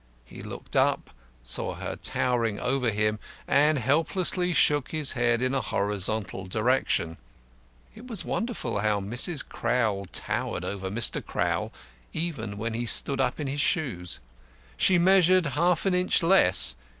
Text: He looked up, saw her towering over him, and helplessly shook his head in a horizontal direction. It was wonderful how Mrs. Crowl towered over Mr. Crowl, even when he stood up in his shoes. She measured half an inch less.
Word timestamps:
He 0.25 0.41
looked 0.41 0.75
up, 0.75 1.11
saw 1.43 1.75
her 1.75 1.95
towering 1.95 2.59
over 2.59 2.89
him, 2.89 3.19
and 3.47 3.77
helplessly 3.77 4.51
shook 4.51 4.89
his 4.89 5.11
head 5.11 5.43
in 5.43 5.53
a 5.53 5.61
horizontal 5.61 6.47
direction. 6.47 7.19
It 7.93 8.07
was 8.07 8.25
wonderful 8.25 8.79
how 8.79 8.99
Mrs. 8.99 9.47
Crowl 9.47 10.05
towered 10.07 10.65
over 10.65 10.89
Mr. 10.89 11.23
Crowl, 11.23 11.71
even 12.13 12.57
when 12.57 12.73
he 12.73 12.87
stood 12.87 13.21
up 13.21 13.39
in 13.39 13.45
his 13.45 13.61
shoes. 13.61 14.19
She 14.75 14.97
measured 14.97 15.45
half 15.53 15.85
an 15.85 15.93
inch 15.93 16.23
less. 16.23 16.75